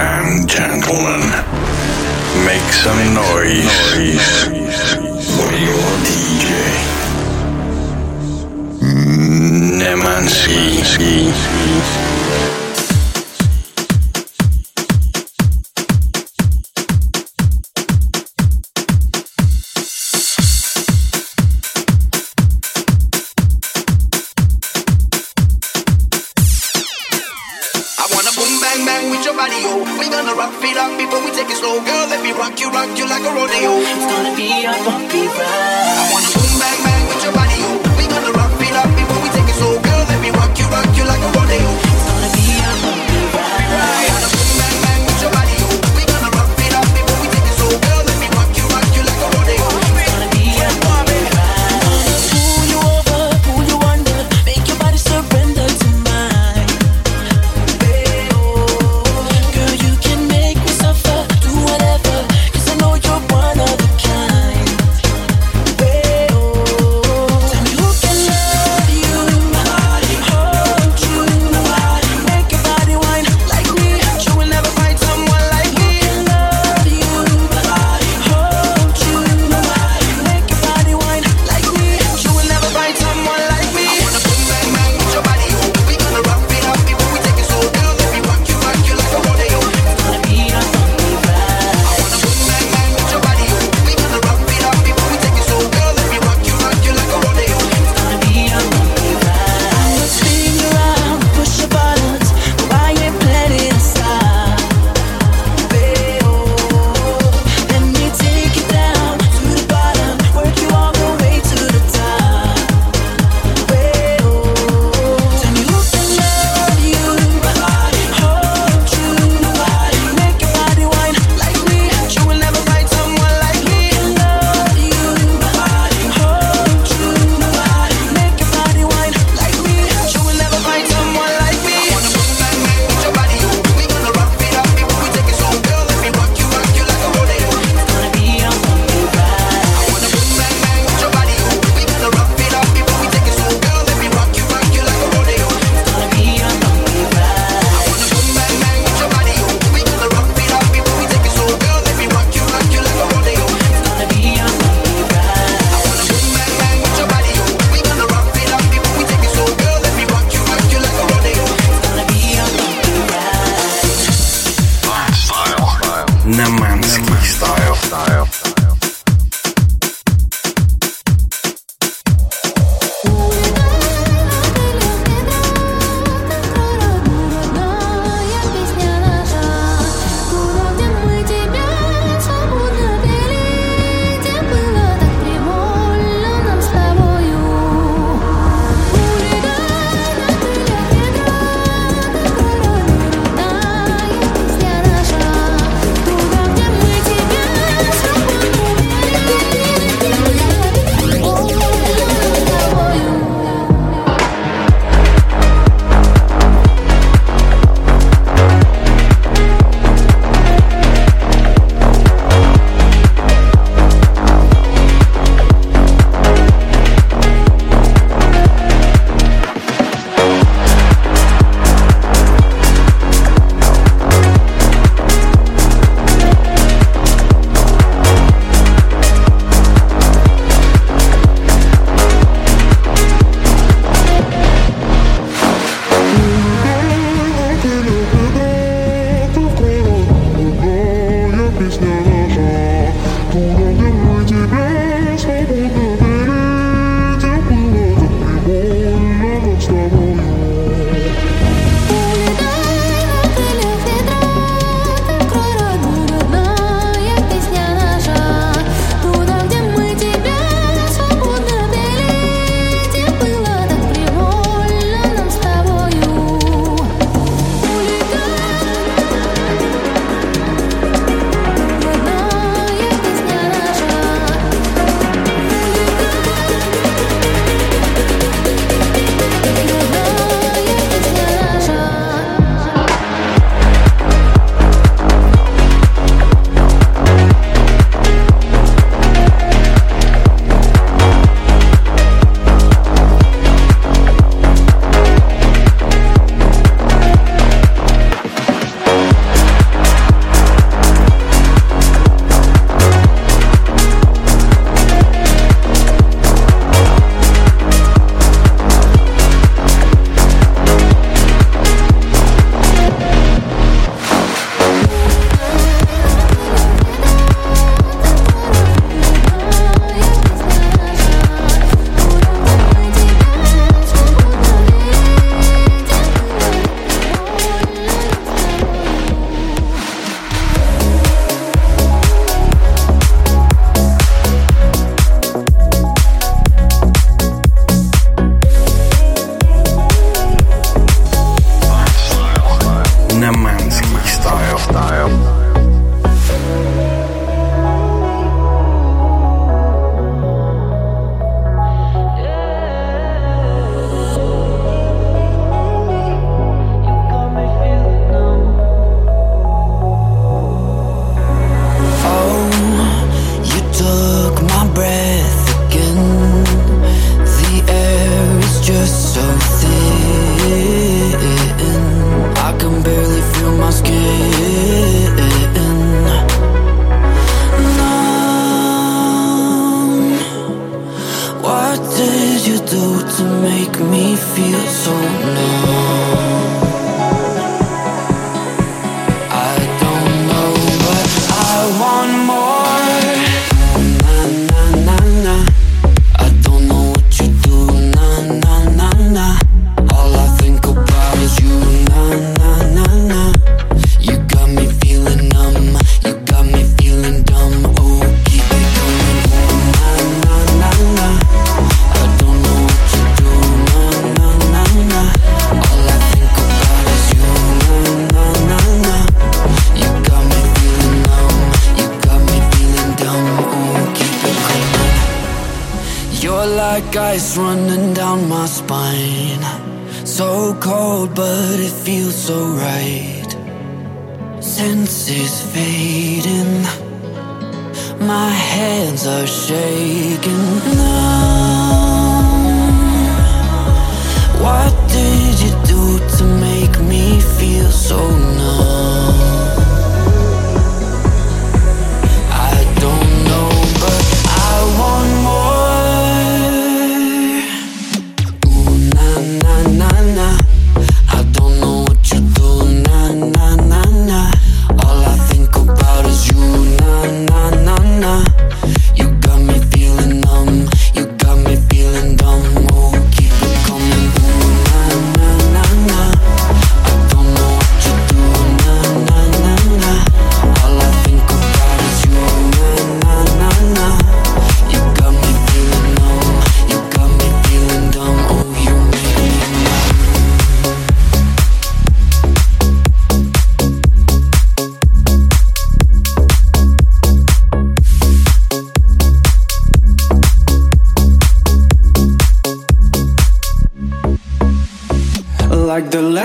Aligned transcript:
and 0.00 0.48
gentlemen, 0.48 1.20
make 2.46 2.68
some 2.72 3.14
noise 3.14 3.78
for 5.34 5.50
your 5.66 5.88
DJ. 6.06 6.50
Nemansky. 9.80 10.70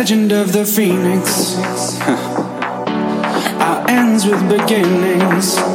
legend 0.05 0.31
of 0.31 0.53
the 0.53 0.63
phoenix. 0.63 1.57
Our 3.59 3.89
ends 3.89 4.23
with 4.27 4.47
beginnings. 4.47 5.74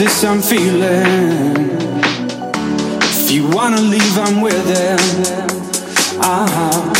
this 0.00 0.24
I'm 0.24 0.40
feeling. 0.40 1.68
If 3.02 3.30
you 3.30 3.46
wanna 3.50 3.82
leave, 3.82 4.16
I'm 4.16 4.40
with 4.40 4.66
it. 4.66 6.18
Ah. 6.22 6.99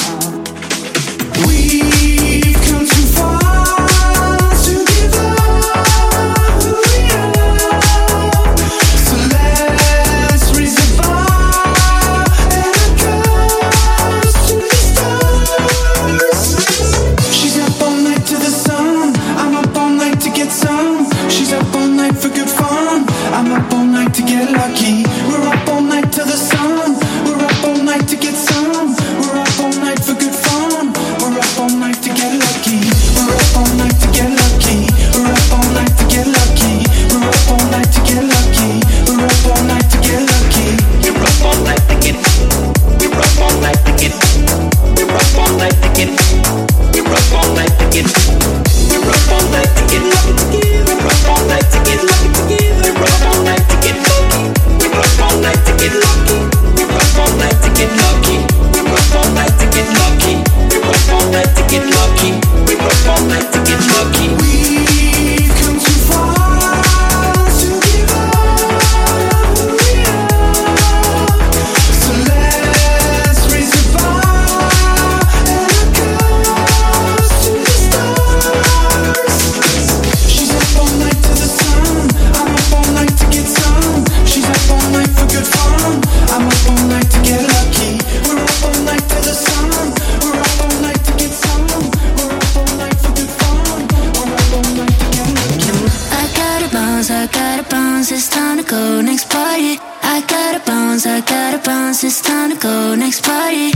Go 98.70 99.00
next 99.00 99.28
party. 99.28 99.78
I 100.02 100.22
gotta 100.28 100.60
bounce, 100.64 101.04
I 101.04 101.20
gotta 101.22 101.58
bounce, 101.58 102.04
it's 102.04 102.20
time 102.20 102.50
to 102.50 102.56
go 102.56 102.94
next 102.94 103.24
party. 103.24 103.72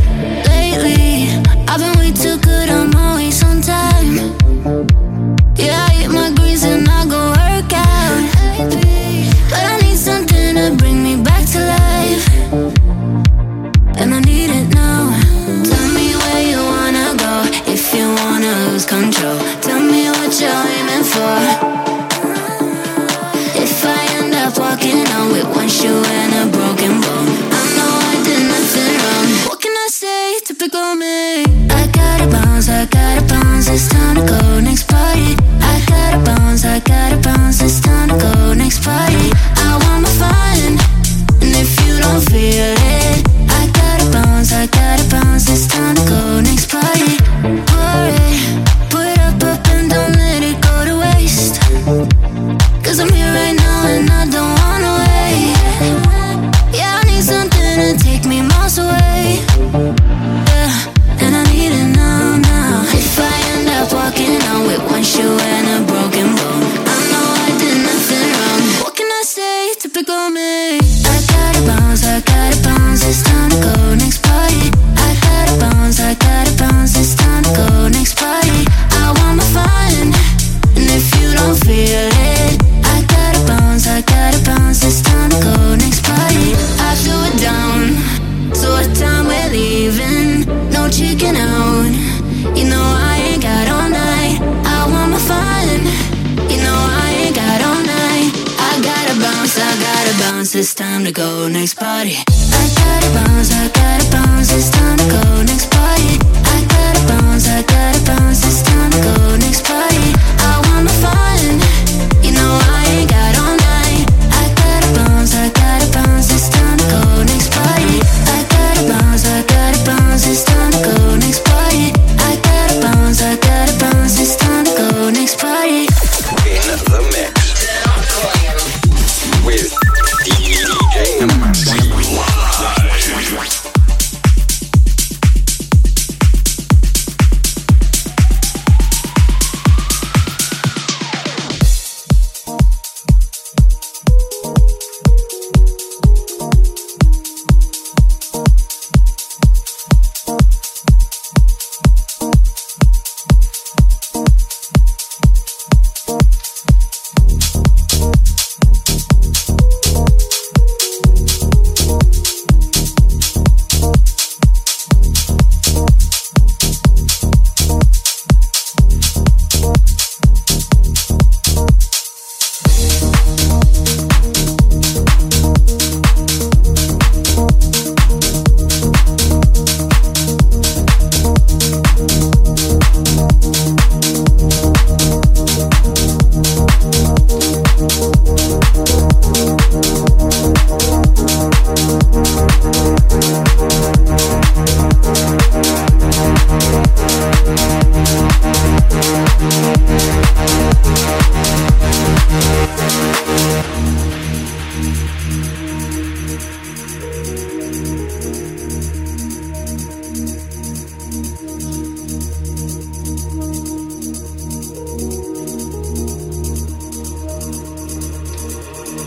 Lately, 0.47 1.35
I've 1.67 1.81
been 1.81 1.99
way 1.99 2.13
too 2.13 2.39
time 101.05 101.13
to 101.13 101.21
go 101.21 101.49
next 101.49 101.75
party. 101.75 102.17
I 102.17 102.71
gotta 102.77 103.09
bounce, 103.13 103.53
I 103.53 103.69
gotta 103.69 104.11
bounce, 104.11 104.53
it's 104.53 104.71
time 104.71 104.97
to 104.97 105.05
go 105.05 105.43
next 105.43 105.71
party. 105.71 106.19
I 106.45 106.65
gotta 106.69 107.09
bounce, 107.09 107.49
I 107.49 107.63
gotta 107.63 107.74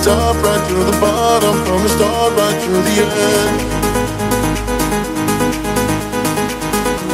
the 0.00 0.10
top, 0.10 0.36
right 0.42 0.68
through 0.68 0.84
the 0.84 0.98
bottom, 1.00 1.64
from 1.64 1.82
the 1.82 1.88
start 1.88 2.32
right 2.36 2.62
through 2.62 2.82
the 2.82 2.96
end. 3.00 3.60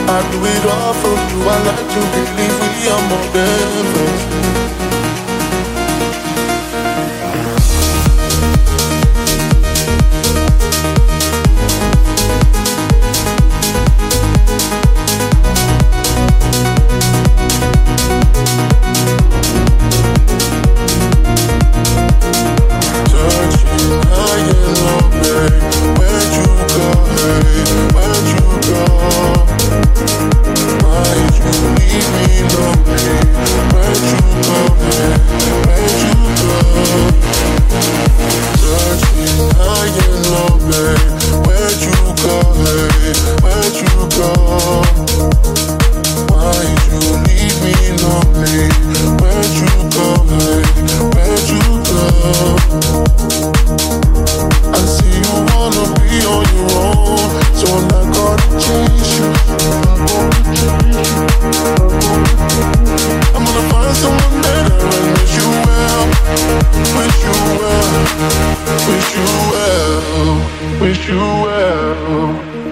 I 0.09 0.19
do 0.31 0.38
it 0.45 0.64
all 0.66 0.95
for 0.95 1.16
you, 1.31 1.38
I 1.49 1.57
like 1.69 1.88
to 1.95 2.00
believe 2.14 2.57
we 2.62 2.88
are 2.88 3.09
more 3.09 3.33
than 3.33 3.87
friends. 3.93 4.36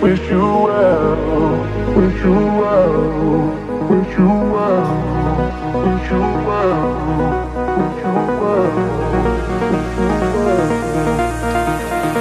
wish 0.03 0.21
you 0.31 0.45
well, 0.67 1.17
wish 1.97 2.21
you 2.23 2.35
well, 2.61 2.95
wish 3.89 4.13
you 4.19 4.29
well, 4.53 4.87
wish 5.81 6.09
you 6.11 6.23
well, 6.51 6.85
wish 7.79 8.03
you 8.05 8.15
well. 8.41 8.75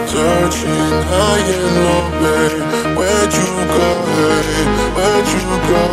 Searching 0.08 0.92
high 1.12 1.44
and 1.56 1.68
low, 1.84 2.04
babe. 2.22 2.58
Where'd 2.98 3.34
you 3.34 3.52
go? 3.76 3.88
Hey, 4.13 4.42
where'd 4.96 5.28
you 5.36 5.46
go? 5.72 5.84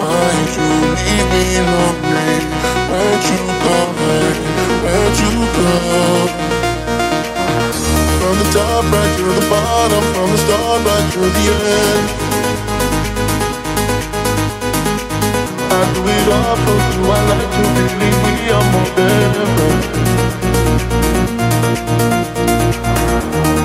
Why'd 0.00 0.50
you 0.56 0.70
leave 0.96 1.28
me 1.32 1.44
lonely? 1.70 2.32
Where'd 2.90 3.24
you 3.30 3.42
go? 3.64 3.76
Hey, 4.00 4.32
where'd 4.82 5.16
you 5.18 5.34
go? 5.56 6.19
through 9.20 9.34
the 9.34 9.46
bottom, 9.50 10.02
from 10.14 10.30
the 10.30 10.38
start 10.38 10.80
right 10.88 11.12
through 11.12 11.28
the 11.28 11.46
end. 11.52 12.06
I 15.68 15.76
oh, 15.76 15.84
do 15.94 16.00
it 16.16 16.28
all 16.36 16.56
for 16.64 16.78
you, 16.96 17.04
I 17.04 17.20
like 17.28 17.50
to 17.56 17.64
believe 17.76 18.18
we 18.24 18.34
are 18.56 18.66
more 18.72 18.90
than 18.96 19.32
friends. 19.54 19.86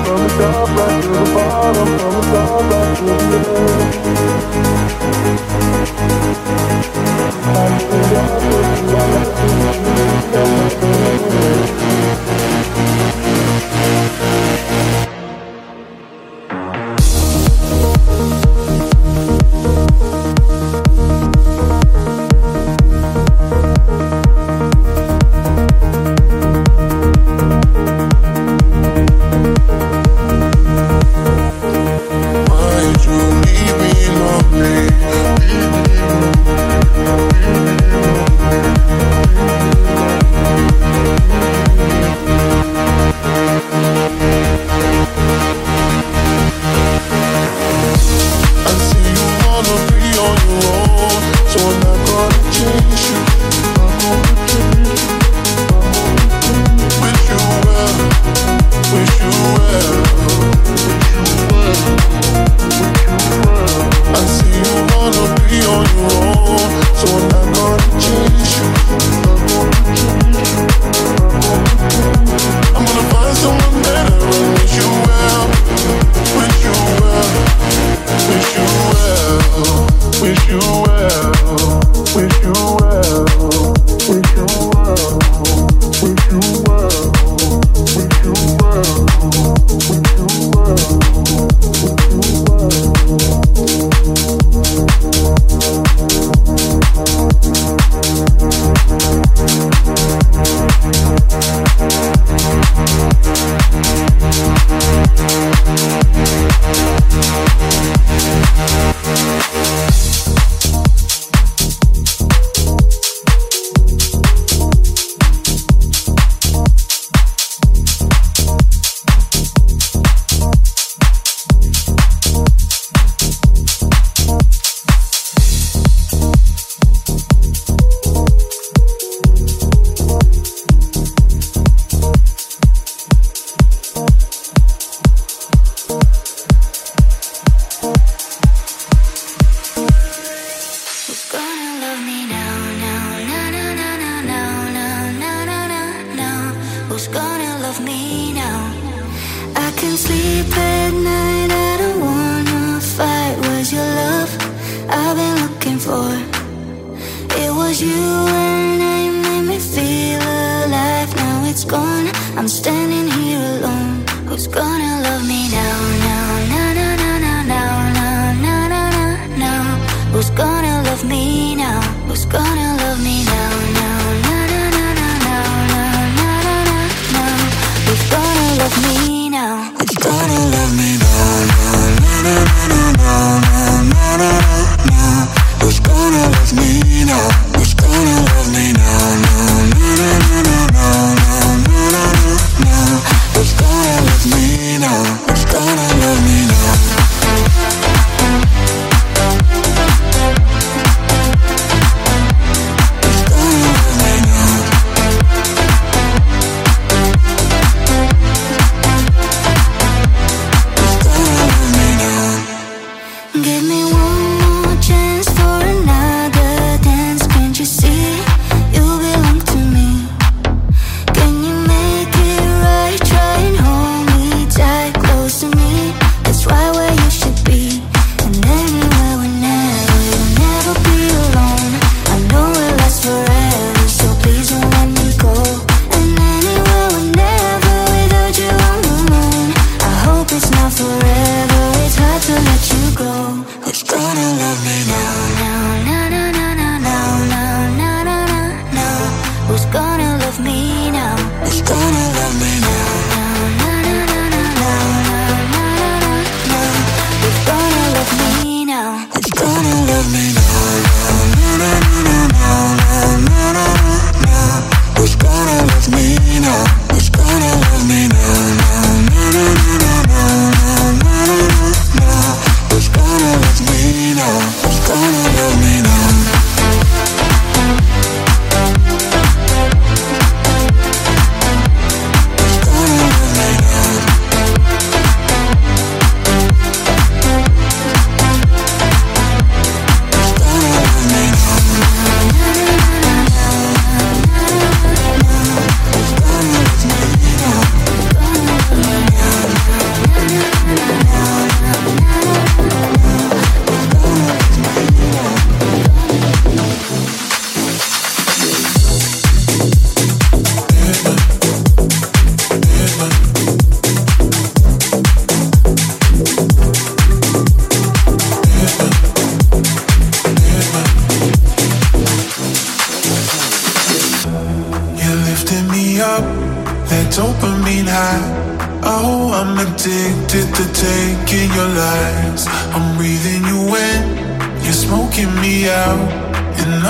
From 0.04 0.18
the 0.24 0.30
start, 0.36 0.68
right 0.76 0.98
to 1.02 1.08
the 1.08 1.24
bottom, 1.34 1.88
from 2.00 2.12
the 2.16 2.22
start 2.28 2.64
right 2.70 2.92
to 2.98 3.04
the 3.06 3.40
end. 3.48 3.55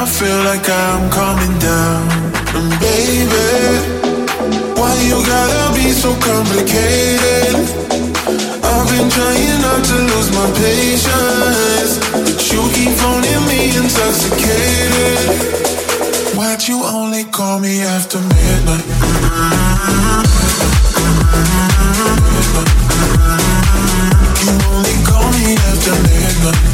Feel 0.07 0.39
like 0.45 0.69
I'm 0.69 1.11
coming 1.11 1.59
down. 1.59 2.07
And 2.55 2.71
baby, 2.81 3.51
why 4.79 4.95
you 5.03 5.19
gotta 5.27 5.75
be 5.75 5.91
so 5.91 6.15
complicated? 6.23 7.55
I've 8.63 8.89
been 8.89 9.11
trying 9.11 9.61
not 9.67 9.85
to 9.85 9.97
lose 10.11 10.31
my 10.31 10.47
patience, 10.55 11.99
but 12.13 12.53
you 12.53 12.63
keep 12.73 12.93
phoning 13.03 13.43
me 13.51 13.75
intoxicated. 13.77 15.19
Why'd 16.37 16.63
you 16.69 16.83
only 16.85 17.25
call 17.25 17.59
me 17.59 17.83
after 17.83 18.19
midnight? 18.19 18.87
You 24.45 24.53
only 24.71 24.97
call 25.05 25.29
me 25.33 25.57
after 25.57 25.95
midnight. 26.07 26.67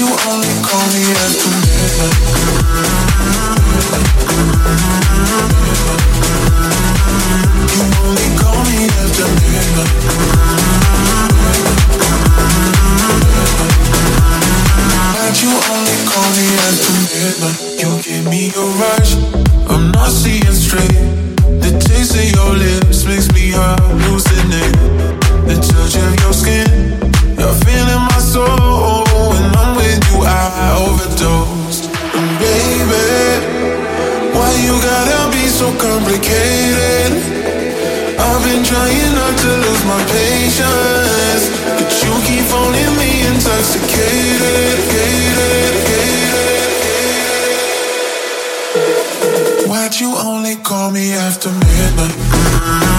You 0.00 0.06
only 0.06 0.48
call 0.64 0.86
me 0.96 1.02
after 1.12 1.50
midnight? 1.60 2.16
You 7.76 7.84
only 8.00 8.28
call 8.40 8.60
me 8.64 8.78
after 8.96 9.28
midnight. 9.44 9.92
Why'd 15.12 15.36
you 15.44 15.52
only 15.68 15.96
call 16.08 16.28
me 16.32 16.46
after 16.64 16.96
midnight? 17.12 17.58
You 17.76 17.90
give 18.00 18.24
me 18.24 18.42
a 18.56 18.64
rush, 18.80 19.10
I'm 19.68 19.92
not 19.92 20.10
seeing 20.10 20.54
straight. 20.56 20.96
The 21.60 21.76
taste 21.78 22.16
of 22.16 22.24
your 22.24 22.56
lips 22.56 23.04
makes 23.04 23.28
me 23.34 23.52
hallucinate. 23.52 24.78
The 25.44 25.56
touch 25.60 25.96
of 25.96 26.14
your 26.24 26.32
skin, 26.32 27.09
you're 27.40 27.60
feeling 27.64 28.04
my 28.12 28.20
soul. 28.20 29.04
I'm 29.60 29.70
with 29.76 30.00
you, 30.12 30.18
I 30.22 30.76
overdose. 30.84 31.88
And 31.88 32.30
baby, 32.38 33.08
why 34.36 34.50
you 34.60 34.74
gotta 34.84 35.20
be 35.32 35.44
so 35.48 35.72
complicated? 35.80 37.10
I've 38.20 38.42
been 38.44 38.62
trying 38.62 39.12
not 39.16 39.34
to 39.44 39.50
lose 39.64 39.84
my 39.88 40.00
patience, 40.12 41.44
but 41.76 41.90
you 42.04 42.12
keep 42.28 42.44
phoning 42.52 42.92
me 43.00 43.10
intoxicated. 43.32 44.60
Why'd 49.66 49.98
you 49.98 50.14
only 50.14 50.56
call 50.56 50.90
me 50.90 51.12
after 51.14 51.50
midnight? 51.50 52.89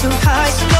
too 0.00 0.08
high. 0.10 0.77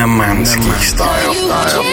Nemansky 0.00 0.72
style. 0.80 1.34
style. 1.34 1.89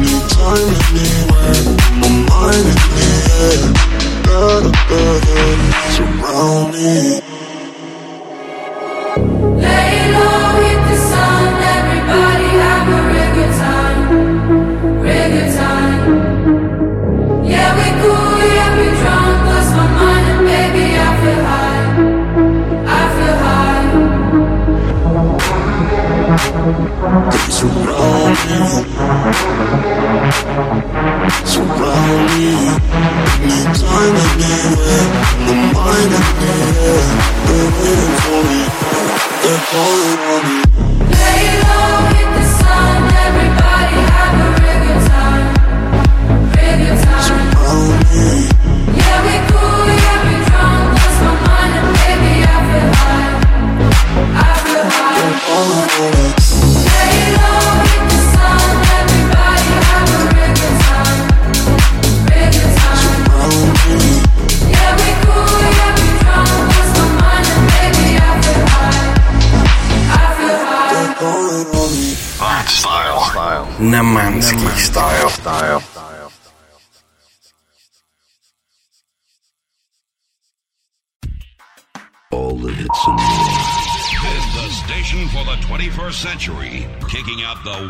Anytime, 0.00 0.74
anywhere. 0.94 1.77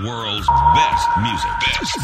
world's 0.04 0.46
best 0.74 1.08
music. 1.22 1.50
Best. 1.60 1.98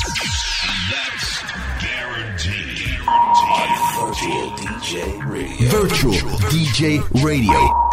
That's 0.91 1.43
guaranteed. 1.83 3.05
guaranteed. 3.05 3.09
On 3.09 4.07
Virtual 4.07 4.51
DJ 4.57 5.27
Radio. 5.27 5.69
Virtual, 5.69 6.13
Virtual 6.13 6.39
DJ 6.51 7.23
Radio. 7.23 7.84